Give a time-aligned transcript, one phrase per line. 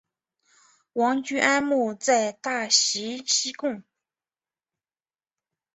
[0.93, 3.83] 王居安墓在大溪西贡。